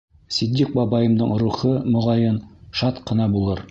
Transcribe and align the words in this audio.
Ситдиҡ 0.37 0.71
бабайымдың 0.79 1.35
рухы, 1.43 1.77
моғайын, 1.99 2.43
шат 2.83 3.09
ҡына 3.11 3.35
булыр. 3.39 3.59